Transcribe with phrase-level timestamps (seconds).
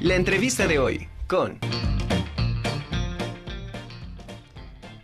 [0.00, 1.58] La entrevista de hoy con...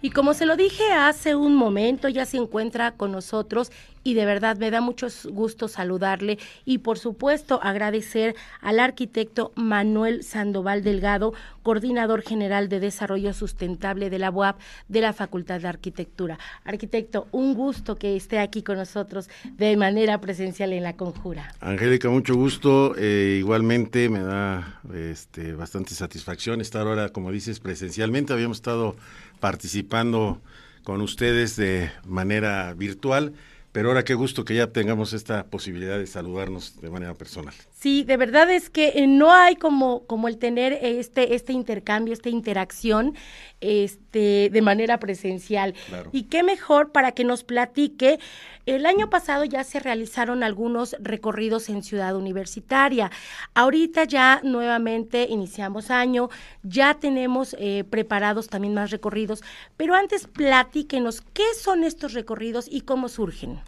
[0.00, 3.72] Y como se lo dije hace un momento, ya se encuentra con nosotros
[4.04, 10.22] y de verdad me da mucho gusto saludarle y por supuesto agradecer al arquitecto Manuel
[10.22, 16.38] Sandoval Delgado, coordinador general de desarrollo sustentable de la UAP de la Facultad de Arquitectura.
[16.64, 21.54] Arquitecto, un gusto que esté aquí con nosotros de manera presencial en la conjura.
[21.61, 22.94] Angélica, mucho gusto.
[22.98, 28.32] Eh, igualmente me da este, bastante satisfacción estar ahora, como dices, presencialmente.
[28.32, 28.96] Habíamos estado
[29.40, 30.40] participando
[30.84, 33.33] con ustedes de manera virtual,
[33.74, 37.52] pero ahora qué gusto que ya tengamos esta posibilidad de saludarnos de manera personal.
[37.73, 42.14] Sí, de verdad es que eh, no hay como, como el tener este, este intercambio,
[42.14, 43.16] esta interacción
[43.60, 45.74] este, de manera presencial.
[46.12, 48.20] Y qué mejor para que nos platique.
[48.66, 53.11] El año pasado ya se realizaron algunos recorridos en Ciudad Universitaria.
[53.55, 56.28] Ahorita ya nuevamente iniciamos año,
[56.62, 59.42] ya tenemos eh, preparados también más recorridos,
[59.77, 63.64] pero antes platíquenos qué son estos recorridos y cómo surgen.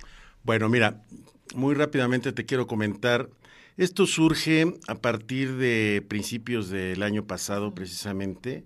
[0.47, 1.03] Bueno, mira,
[1.57, 3.31] muy rápidamente te quiero comentar
[3.77, 8.65] esto surge a partir de principios del año pasado, precisamente,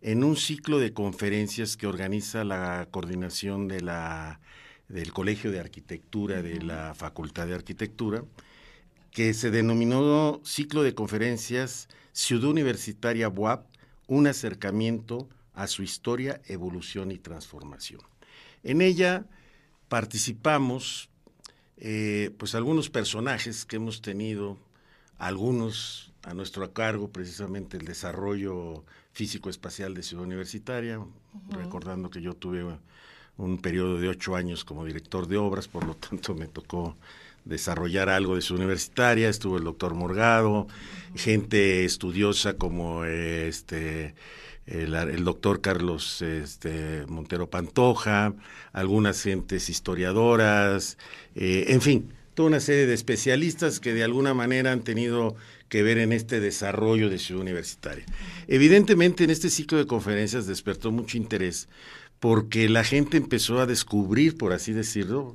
[0.00, 4.40] en un ciclo de conferencias que organiza la coordinación de la,
[4.88, 8.24] del Colegio de Arquitectura de la Facultad de Arquitectura,
[9.10, 13.66] que se denominó Ciclo de Conferencias Ciudad Universitaria BUAP,
[14.06, 18.00] un acercamiento a su historia, evolución y transformación.
[18.62, 19.26] En ella
[19.90, 21.10] participamos
[21.80, 24.58] eh, pues algunos personajes que hemos tenido,
[25.18, 31.00] algunos a nuestro cargo, precisamente el desarrollo físico-espacial de Ciudad Universitaria,
[31.50, 32.64] recordando que yo tuve
[33.36, 36.96] un periodo de ocho años como director de obras, por lo tanto me tocó
[37.44, 40.66] desarrollar algo de Ciudad Universitaria, estuvo el doctor Morgado,
[41.14, 44.14] gente estudiosa como este
[44.70, 48.34] el, doctor Carlos este, Montero Pantoja,
[48.72, 50.98] algunas gentes historiadoras,
[51.34, 55.36] eh, en fin, toda una serie de especialistas que de alguna manera han tenido
[55.68, 58.04] que ver en este desarrollo de Ciudad Universitaria.
[58.46, 61.68] Evidentemente en este ciclo de conferencias despertó mucho interés
[62.20, 65.34] porque la gente empezó a descubrir, por así decirlo,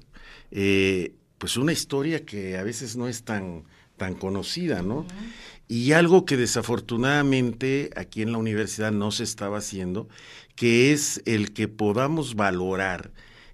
[0.52, 3.64] eh, pues una historia que a veces no es tan,
[3.98, 5.06] tan conocida, ¿no?
[5.68, 10.08] Y algo que desafortunadamente aquí en la universidad no se estaba haciendo,
[10.56, 13.12] que es el que podamos valorar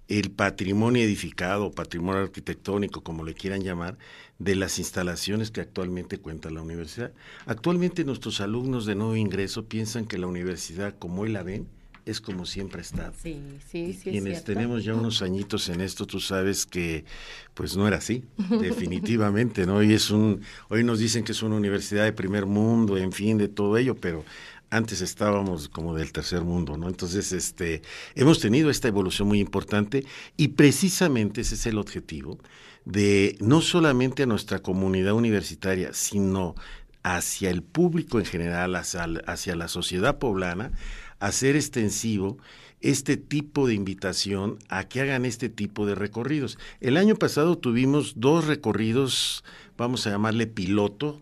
[0.08, 3.98] el patrimonio edificado, patrimonio arquitectónico, como le quieran llamar,
[4.40, 7.14] de las instalaciones que actualmente cuenta la universidad.
[7.46, 11.68] Actualmente nuestros alumnos de nuevo ingreso piensan que la universidad, como hoy la ven,
[12.06, 13.14] es como siempre ha estado.
[13.22, 14.12] Sí, sí, sí.
[14.12, 17.06] Quienes tenemos ya unos añitos en esto, tú sabes que
[17.54, 18.24] pues no era así,
[18.62, 19.84] definitivamente, ¿no?
[19.84, 23.38] Y es un, hoy nos dicen que es una universidad de primer mundo, en fin,
[23.38, 24.24] de todo ello, pero
[24.70, 26.88] antes estábamos como del tercer mundo, ¿no?
[26.88, 27.82] Entonces, este,
[28.16, 30.06] hemos tenido esta evolución muy importante
[30.38, 32.38] y precisamente ese es el objetivo
[32.86, 36.56] de no solamente a nuestra comunidad universitaria, sino
[37.04, 40.72] hacia el público en general, hacia, hacia la sociedad poblana,
[41.20, 42.38] hacer extensivo
[42.82, 46.58] este tipo de invitación a que hagan este tipo de recorridos.
[46.80, 49.44] El año pasado tuvimos dos recorridos,
[49.78, 51.22] vamos a llamarle piloto,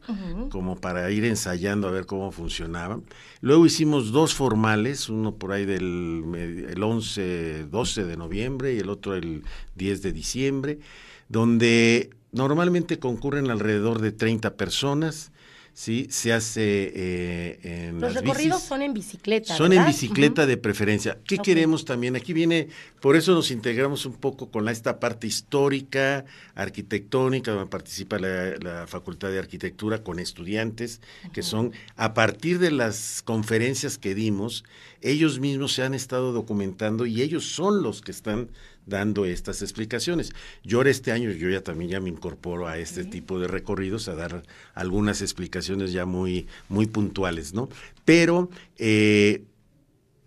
[0.50, 3.04] como para ir ensayando a ver cómo funcionaban.
[3.42, 8.90] Luego hicimos dos formales, uno por ahí del el 11, 12 de noviembre y el
[8.90, 9.44] otro el
[9.76, 10.80] 10 de diciembre,
[11.28, 15.32] donde normalmente concurren alrededor de 30 personas
[15.78, 16.08] ¿sí?
[16.10, 19.56] Se hace eh, en Los recorridos son en bicicleta.
[19.56, 21.20] Son en bicicleta de preferencia.
[21.24, 22.16] ¿Qué queremos también?
[22.16, 28.18] Aquí viene, por eso nos integramos un poco con esta parte histórica, arquitectónica, donde participa
[28.18, 31.00] la, Facultad de Arquitectura con estudiantes,
[31.32, 34.64] que son, a partir de las conferencias que dimos,
[35.02, 38.50] ellos mismos se han estado documentando y ellos son los que están
[38.88, 40.34] dando estas explicaciones.
[40.64, 44.08] Yo ahora este año, yo ya también ya me incorporo a este tipo de recorridos,
[44.08, 44.44] a dar
[44.74, 47.70] algunas explicaciones ya muy, muy puntuales, ¿no?
[48.06, 49.44] Pero eh,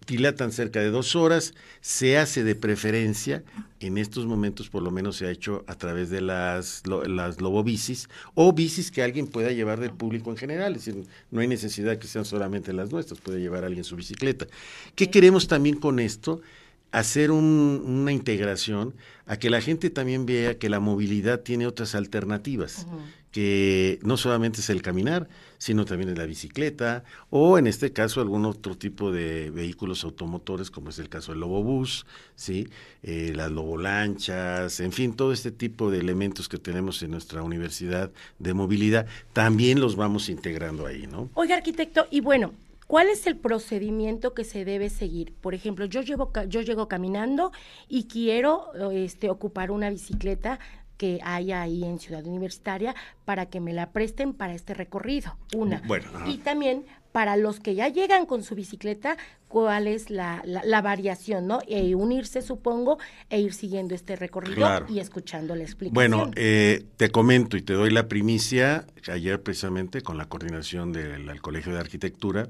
[0.06, 3.42] dilatan cerca de dos horas, se hace de preferencia,
[3.78, 8.08] en estos momentos por lo menos se ha hecho a través de las, las lobobicis
[8.34, 11.98] o bicis que alguien pueda llevar del público en general, es decir, no hay necesidad
[11.98, 14.46] que sean solamente las nuestras, puede llevar alguien su bicicleta.
[14.94, 16.42] ¿Qué queremos también con esto?
[16.92, 18.94] Hacer una integración
[19.26, 22.86] a que la gente también vea que la movilidad tiene otras alternativas,
[23.30, 25.28] que no solamente es el caminar,
[25.58, 30.70] sino también es la bicicleta o en este caso algún otro tipo de vehículos automotores
[30.70, 32.68] como es el caso del Lobobús, ¿sí?
[33.04, 38.10] Eh, las Lobolanchas, en fin, todo este tipo de elementos que tenemos en nuestra universidad
[38.40, 41.30] de movilidad, también los vamos integrando ahí, ¿no?
[41.34, 42.52] Oiga, arquitecto, y bueno,
[42.90, 45.32] ¿Cuál es el procedimiento que se debe seguir?
[45.40, 47.52] Por ejemplo, yo, llevo, yo llego caminando
[47.88, 50.58] y quiero este, ocupar una bicicleta
[50.96, 55.80] que haya ahí en Ciudad Universitaria para que me la presten para este recorrido, una.
[55.86, 59.16] Bueno, y también para los que ya llegan con su bicicleta,
[59.46, 61.60] cuál es la, la, variación, ¿no?
[61.68, 62.98] E unirse, supongo,
[63.28, 65.94] e ir siguiendo este recorrido y escuchando la explicación.
[65.94, 71.40] Bueno, eh, te comento y te doy la primicia, ayer precisamente con la coordinación del
[71.40, 72.48] Colegio de Arquitectura,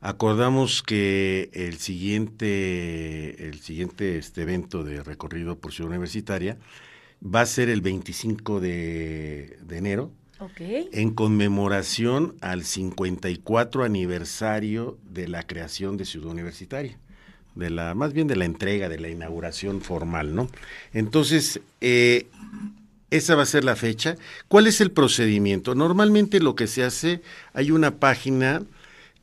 [0.00, 6.58] Acordamos que el siguiente, el siguiente este evento de recorrido por Ciudad Universitaria
[7.24, 10.12] va a ser el 25 de, enero,
[10.58, 16.98] en conmemoración al 54 aniversario de la creación de Ciudad Universitaria,
[17.54, 20.48] de la, más bien de la entrega, de la inauguración formal, ¿no?
[20.92, 22.26] Entonces, eh,
[23.10, 24.16] esa va a ser la fecha.
[24.48, 25.74] ¿Cuál es el procedimiento?
[25.74, 27.22] Normalmente lo que se hace,
[27.54, 28.62] hay una página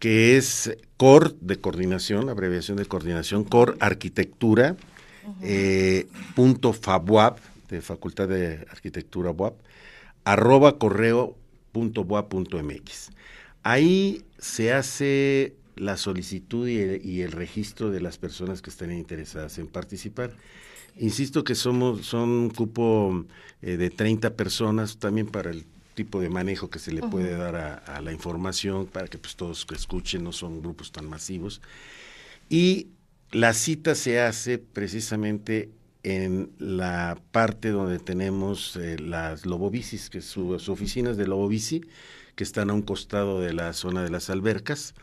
[0.04, 4.76] que es COR de coordinación, abreviación de coordinación, COR Arquitectura,
[5.42, 7.40] eh, punto FABUAP,
[7.70, 9.62] de Facultad de Arquitectura BUAP,
[10.26, 11.38] arroba correo
[11.72, 13.12] punto punto MX.
[13.64, 19.68] Ahí se hace la solicitud y el, registro de las personas que estén interesadas en
[19.68, 20.32] participar.
[20.98, 23.26] Insisto que somos son un cupo
[23.62, 27.56] eh, de 30 personas también para el tipo de manejo que se le puede dar
[27.56, 31.62] a, la información para que pues todos escuchen, no son grupos tan masivos.
[32.50, 32.88] Y
[33.32, 35.70] la cita se hace precisamente
[36.04, 41.82] en la parte donde tenemos eh, las Lobobicis, que son sus oficinas de Lobobici,
[42.36, 44.96] que están a un costado de la zona de las albercas,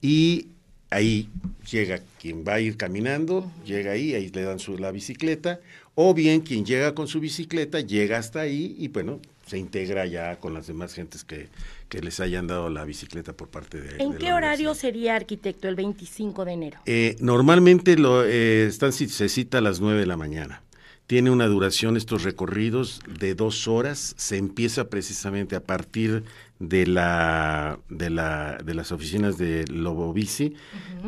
[0.00, 0.48] y
[0.90, 1.28] ahí
[1.70, 5.60] llega quien va a ir caminando, llega ahí, ahí le dan su, la bicicleta,
[5.94, 10.40] o bien quien llega con su bicicleta llega hasta ahí y bueno, se integra ya
[10.40, 11.48] con las demás gentes que,
[11.88, 14.02] que les hayan dado la bicicleta por parte de...
[14.02, 16.80] ¿En qué horario sería arquitecto el 25 de enero?
[16.84, 20.62] Eh, normalmente lo, eh, están, se cita a las 9 de la mañana.
[21.06, 24.14] Tiene una duración estos recorridos de dos horas.
[24.18, 26.24] Se empieza precisamente a partir
[26.58, 30.54] de la de la de las oficinas de Lobovici.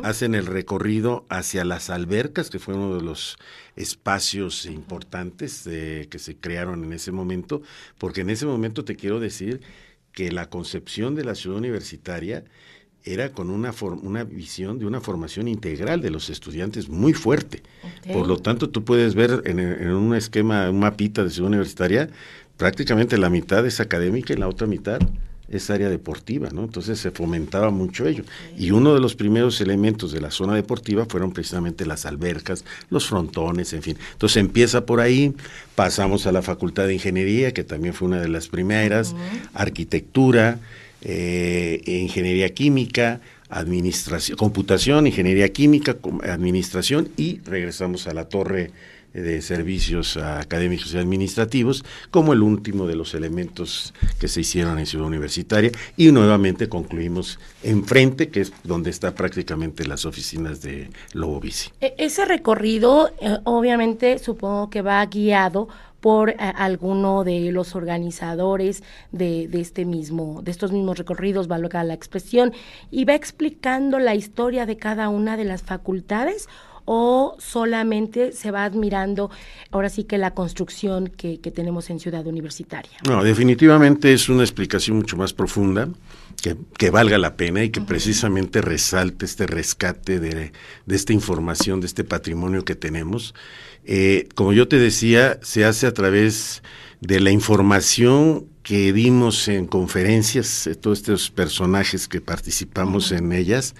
[0.03, 3.39] Hacen el recorrido hacia las albercas, que fue uno de los
[3.77, 7.63] espacios importantes eh, que se crearon en ese momento,
[7.99, 9.61] porque en ese momento te quiero decir
[10.13, 12.45] que la concepción de la ciudad universitaria
[13.05, 13.73] era con una,
[14.03, 17.63] una visión de una formación integral de los estudiantes muy fuerte.
[18.13, 19.61] Por lo tanto, tú puedes ver en,
[19.91, 22.11] un esquema, un mapita de ciudad universitaria,
[22.57, 25.01] prácticamente la mitad es académica y la otra mitad
[25.51, 26.65] es área deportiva, ¿no?
[26.65, 28.25] Entonces se fomentaba mucho ello.
[28.57, 33.09] Y uno de los primeros elementos de la zona deportiva fueron precisamente las albercas, los
[33.09, 33.97] frontones, en fin.
[34.13, 35.35] Entonces empieza por ahí,
[35.75, 39.15] pasamos a la Facultad de Ingeniería, que también fue una de las primeras,
[39.55, 40.59] arquitectura,
[41.03, 48.71] eh, ingeniería química, administración, computación, ingeniería química, administración y regresamos a la torre
[49.23, 54.87] de servicios académicos y administrativos como el último de los elementos que se hicieron en
[54.87, 61.41] Ciudad Universitaria y nuevamente concluimos enfrente que es donde está prácticamente las oficinas de Lobo
[61.41, 61.71] Bici.
[61.81, 65.69] E, ese recorrido eh, obviamente supongo que va guiado
[66.01, 68.83] por eh, alguno de los organizadores
[69.13, 72.53] de, este mismo, de estos mismos recorridos, valga la expresión,
[72.91, 76.49] y va explicando la historia de cada una de las facultades
[76.91, 79.31] o solamente se va admirando
[79.71, 82.93] ahora sí que la construcción que, tenemos en Ciudad Universitaria?
[83.07, 85.91] No, definitivamente es una explicación mucho más profunda.
[86.79, 90.53] Que, valga la pena y que precisamente resalte este rescate de,
[90.87, 93.35] esta información, de este patrimonio que tenemos.
[93.85, 96.63] Eh, como yo te decía, se hace a través
[97.03, 103.75] de la información que dimos en conferencias, eh, todos estos personajes que participamos en ellas,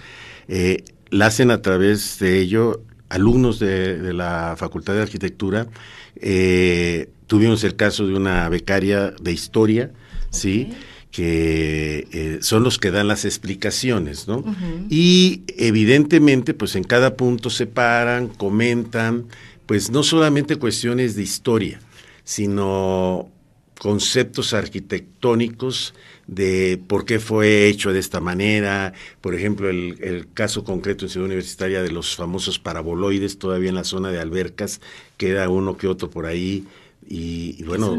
[0.47, 5.67] eh, la hacen a través de ello alumnos de, la Facultad de Arquitectura.
[6.15, 9.91] Eh, tuvimos el caso de una becaria de historia,
[10.29, 10.71] ¿sí?
[11.11, 14.43] que eh, son los que dan las explicaciones, ¿no?
[14.89, 19.25] Y evidentemente, pues en cada punto se paran, comentan,
[19.65, 21.79] pues no solamente cuestiones de historia,
[22.23, 23.31] sino
[23.79, 25.95] conceptos arquitectónicos
[26.29, 31.25] de por qué fue hecho de esta manera, por ejemplo, el, caso concreto en Ciudad
[31.25, 34.79] Universitaria de los famosos paraboloides, todavía en la zona de albercas,
[35.17, 36.65] queda uno que otro por ahí.
[37.07, 37.97] Y, bueno,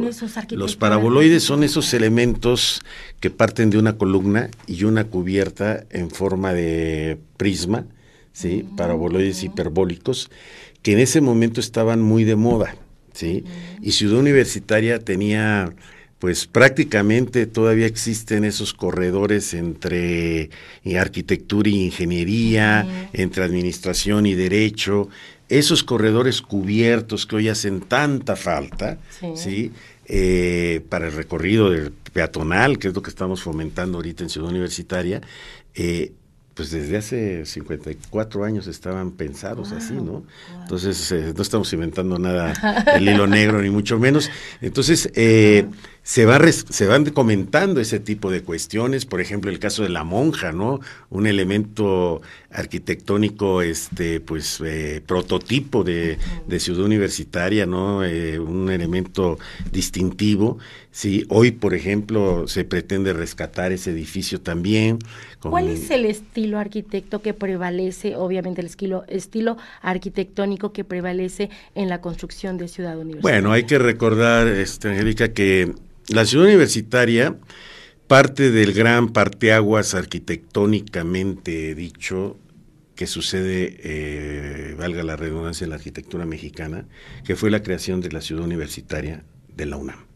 [0.50, 2.80] los paraboloides son esos elementos
[3.18, 7.86] que parten de una columna y una cubierta en forma de prisma,
[8.32, 8.62] ¿sí?
[8.62, 8.76] Mm.
[8.76, 10.30] Paraboloides hiperbólicos,
[10.82, 12.76] que en ese momento estaban muy de moda,
[13.12, 13.42] ¿sí?
[13.44, 13.84] Mm.
[13.84, 15.74] Y Ciudad Universitaria tenía
[16.20, 20.50] pues prácticamente todavía existen esos corredores entre
[20.84, 25.08] eh, arquitectura y ingeniería, entre administración y derecho,
[25.48, 28.98] esos corredores cubiertos que hoy hacen tanta falta,
[29.34, 29.72] ¿sí?
[30.06, 34.50] Eh, para el recorrido del peatonal, que es lo que estamos fomentando ahorita en Ciudad
[34.50, 35.20] Universitaria,
[35.74, 36.12] eh,
[36.54, 40.24] pues desde hace 54 años estaban pensados así, ¿no?
[40.62, 42.52] Entonces, no estamos inventando nada
[42.96, 44.30] el hilo negro, ni mucho menos.
[44.60, 45.66] Entonces, eh,
[46.02, 50.02] se, va se van comentando ese tipo de cuestiones, por ejemplo, el caso de la
[50.02, 50.80] monja, ¿no?
[51.10, 56.18] Un elemento arquitectónico, este, pues, eh, prototipo de,
[56.58, 58.04] ciudad universitaria, ¿no?
[58.04, 59.38] Eh, un elemento
[59.70, 60.58] distintivo,
[60.90, 61.26] ¿sí?
[61.28, 64.98] Hoy, por ejemplo, se pretende rescatar ese edificio también.
[65.38, 71.88] ¿Cuál es el estilo arquitecto que prevalece, obviamente el estilo, estilo arquitectónico que prevalece en
[71.88, 73.40] la construcción de ciudad universitaria?
[73.40, 75.72] Bueno, hay que recordar, este, Angélica, que
[76.10, 77.36] la ciudad universitaria
[78.06, 82.36] parte del gran parteaguas arquitectónicamente dicho
[82.96, 86.86] que sucede, eh, valga la redundancia, en la arquitectura mexicana,
[87.24, 90.09] que fue la creación de la ciudad universitaria de la UNAM.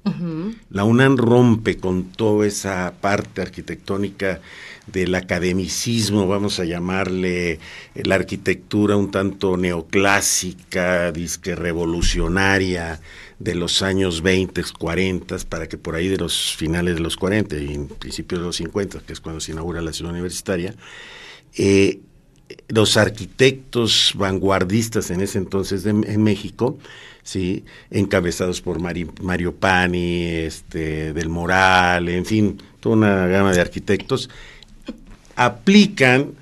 [0.70, 4.40] La UNAM rompe con toda esa parte arquitectónica
[4.86, 7.58] del academicismo, vamos a llamarle
[7.94, 13.00] la arquitectura un tanto neoclásica, disque revolucionaria,
[13.38, 17.56] de los años 20, 40, para que por ahí de los finales de los 40
[17.56, 20.74] y principios de los 50, que es cuando se inaugura la ciudad universitaria,
[21.56, 22.00] eh,
[22.68, 26.78] los arquitectos vanguardistas en ese entonces en México,
[27.24, 34.30] sí, encabezados por Mario Pani, este, del Moral, en fin, toda una gama de arquitectos,
[35.34, 36.34] aplican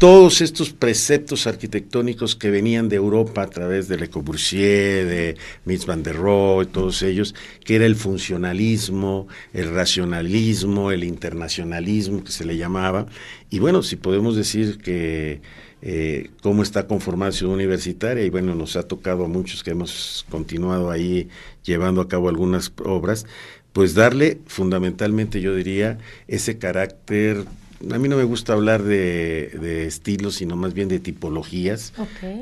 [0.00, 5.84] todos estos preceptos arquitectónicos que venían de Europa a través de Le Corbusier, de Mies
[5.84, 7.34] van der Rohe, todos ellos,
[7.66, 13.08] que era el funcionalismo, el racionalismo, el internacionalismo que se le llamaba.
[13.50, 15.42] Y bueno, si podemos decir que
[15.82, 20.24] eh, cómo está conformada Ciudad Universitaria, y bueno, nos ha tocado a muchos que hemos
[20.30, 21.28] continuado ahí
[21.62, 23.26] llevando a cabo algunas obras,
[23.74, 27.44] pues darle fundamentalmente, yo diría, ese carácter
[27.92, 31.92] a mí no me gusta hablar de, estilos, sino más bien de tipologías.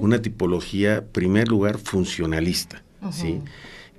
[0.00, 3.40] Una tipología, primer lugar, funcionalista, ¿sí?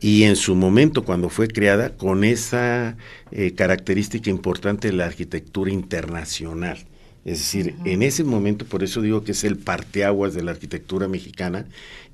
[0.01, 2.95] Y en su momento, cuando fue creada, con esa
[3.31, 6.77] eh, característica importante de la arquitectura internacional.
[7.25, 11.07] Es decir, en ese momento, por eso digo que es el parteaguas de la arquitectura
[11.09, 11.65] mexicana,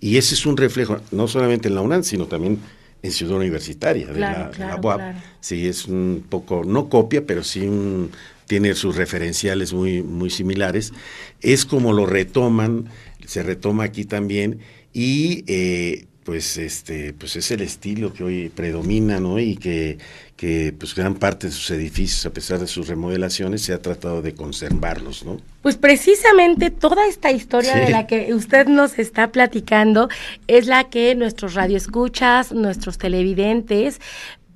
[0.02, 2.60] y ese es un reflejo, no solamente en la UNAM, sino también
[3.04, 5.16] en Ciudad Universitaria, de, la, UAP.
[5.40, 8.10] Sí, es un poco, no copia, pero sí un,
[8.46, 10.94] tiene sus referenciales muy, muy similares.
[11.42, 12.90] Es como lo retoman,
[13.26, 14.60] se retoma aquí también,
[14.94, 19.40] y eh, pues este, pues es el estilo que hoy predomina, ¿no?
[19.40, 20.00] Y que,
[20.36, 24.24] que pues gran parte de sus edificios, a pesar de sus remodelaciones, se ha tratado
[24.24, 25.40] de conservarlos, ¿no?
[25.62, 30.10] Pues precisamente toda esta historia de la que usted nos está platicando
[30.48, 34.02] es la que nuestros radioescuchas, nuestros televidentes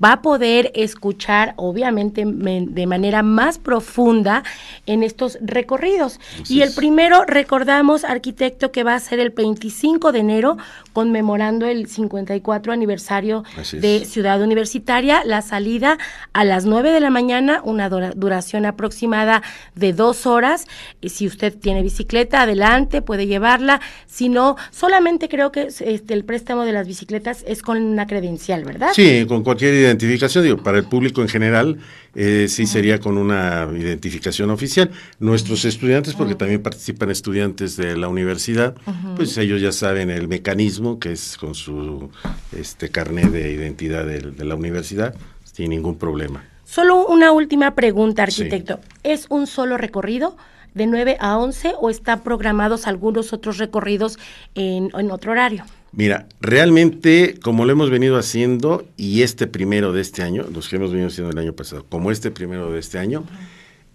[0.03, 4.43] va a poder escuchar, obviamente, de manera más profunda
[4.85, 6.19] en estos recorridos.
[6.47, 10.57] y el primero, recordamos, arquitecto, que va a ser el 25 de enero,
[10.93, 15.97] conmemorando el 54 aniversario de Ciudad Universitaria, la salida
[16.33, 19.43] a las 9 de la mañana, una duración aproximada
[19.75, 20.65] de dos horas.
[21.01, 23.81] Y si usted tiene bicicleta, adelante, puede llevarla.
[24.07, 28.63] Si no, solamente creo que este, el préstamo de las bicicletas es con una credencial,
[28.63, 28.91] ¿verdad?
[28.93, 31.77] Sí, con cualquier idea identificación, digo, para el público en general
[32.15, 34.91] eh, sí sería con una identificación oficial.
[35.19, 38.75] Nuestros estudiantes, porque también participan estudiantes de la universidad,
[39.15, 42.09] pues ellos ya saben el mecanismo que es con su
[42.57, 46.43] este carnet de identidad de, la universidad, sin ningún problema.
[46.65, 48.79] Solo una última pregunta, arquitecto.
[49.03, 50.37] ¿Es un solo recorrido?
[50.75, 54.19] de 9 a 11 o están programados algunos otros recorridos
[54.53, 55.65] en otro horario?
[55.91, 60.75] Mira, realmente, como lo hemos venido haciendo, y este primero de este año, los que
[60.75, 63.25] hemos venido haciendo el año pasado, como este primero de este año,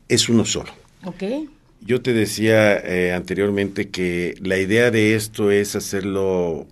[0.09, 0.73] es uno solo.
[1.05, 1.23] Ok.
[1.81, 6.67] Yo te decía eh, anteriormente que la idea de esto es hacerlo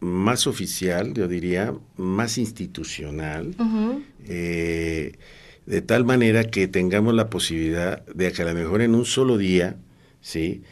[0.00, 3.54] más oficial, yo diría, más institucional,
[4.26, 5.12] eh,
[5.66, 9.38] de tal manera que tengamos la posibilidad de que a lo mejor en un solo
[9.38, 9.76] día,
[10.20, 10.62] ¿sí?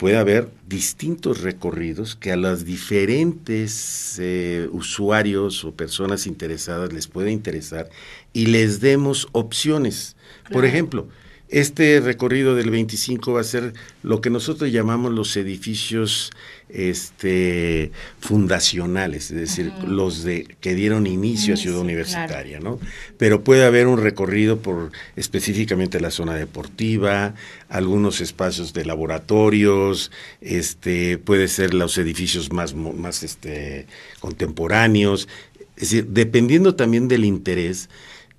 [0.00, 7.30] Pueda haber distintos recorridos que a los diferentes eh, usuarios o personas interesadas les pueda
[7.30, 7.90] interesar
[8.32, 10.16] y les demos opciones.
[10.50, 11.06] Por ejemplo,
[11.50, 16.30] este recorrido del 25 va a ser lo que nosotros llamamos los edificios
[16.74, 22.78] este, fundacionales, es decir, los de que dieron inicio a Ciudad Universitaria, ¿no?
[23.18, 27.34] Pero puede haber un recorrido por específicamente la zona deportiva,
[27.68, 30.10] algunos espacios de laboratorios,
[30.40, 33.86] este, puede ser los edificios más, más este,
[34.20, 35.28] contemporáneos,
[35.76, 37.88] es decir, dependiendo también del interés,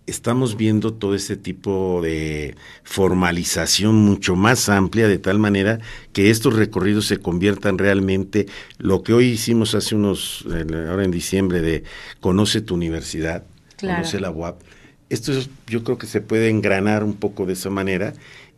[0.08, 5.80] estamos viendo todo ese tipo de formalización mucho más amplia, de tal manera
[6.14, 10.46] que estos recorridos se conviertan realmente lo que hoy hicimos hace unos,
[10.90, 11.84] ahora en diciembre, de
[12.20, 13.44] Conoce tu universidad,
[13.80, 14.62] Conoce la UAP.
[15.10, 15.34] Esto
[15.68, 18.14] yo creo que se puede engranar un poco de esa manera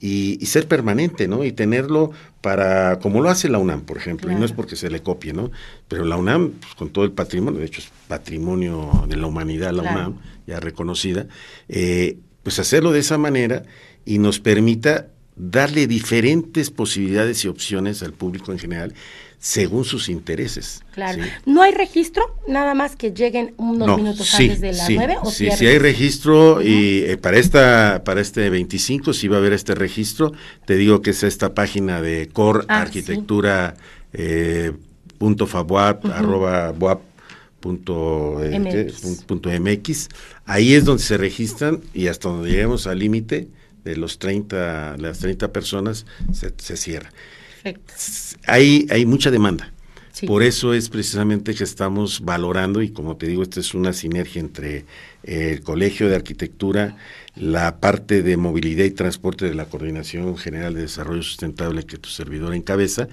[0.05, 1.45] y, ser permanente, ¿no?
[1.45, 4.89] Y tenerlo para, como lo hace la UNAM, por ejemplo, y no es porque se
[4.89, 5.49] le copie, ¿no?
[5.87, 9.71] Pero la UNAM, pues, con todo el patrimonio, de hecho es patrimonio de la humanidad,
[9.71, 11.27] la UNAM, ya reconocida,
[11.69, 13.63] eh, pues hacerlo de esa manera
[14.03, 15.07] y nos permita
[15.37, 18.93] darle diferentes posibilidades y opciones al público en general
[19.43, 20.85] según sus intereses.
[20.93, 21.21] Claro.
[21.45, 22.23] ¿No hay registro?
[22.47, 25.17] Nada más que lleguen unos minutos antes de las nueve.
[25.29, 29.51] sí, sí hay registro y eh, para esta para este 25 sí va a haber
[29.51, 30.31] este registro.
[30.65, 33.75] Te digo que es esta página de core ah, arquitectura
[34.13, 34.71] eh,
[35.17, 36.73] punto arroba
[37.59, 38.93] punto, eh,
[39.27, 40.07] punto MX.
[40.45, 43.49] Ahí es donde se registran y hasta donde lleguemos al límite
[43.83, 47.11] de los 30, las 30 personas se, se cierra.
[48.45, 49.73] Hay, hay mucha demanda.
[50.27, 54.39] Por eso es precisamente que estamos valorando, y como te digo, esta es una sinergia
[54.39, 54.85] entre
[55.23, 56.95] el Colegio de Arquitectura,
[57.35, 62.09] la parte de movilidad y transporte de la Coordinación General de Desarrollo Sustentable que tu
[62.09, 63.07] servidor encabeza.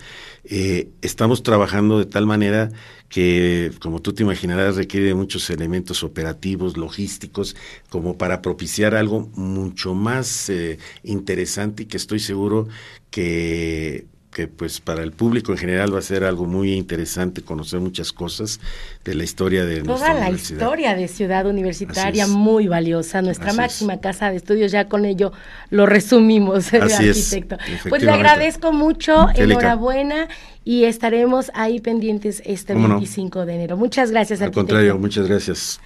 [0.45, 2.71] Eh, estamos trabajando de tal manera
[3.09, 7.57] que, como tú te imaginarás, requiere muchos elementos operativos, logísticos,
[7.89, 12.69] como para propiciar algo mucho más eh, interesante y que estoy seguro
[13.11, 17.81] que que pues para el público en general va a ser algo muy interesante conocer
[17.81, 18.61] muchas cosas
[19.05, 23.23] de la historia de toda la historia de Ciudad Universitaria muy valiosa.
[23.23, 25.33] Nuestra máxima casa de estudios ya con ello
[25.71, 27.57] lo resumimos arquitecto.
[27.89, 30.29] Pues le agradezco mucho enhorabuena
[30.65, 33.77] y estaremos ahí pendientes este 25 de enero.
[33.77, 35.81] Muchas gracias al contrario muchas gracias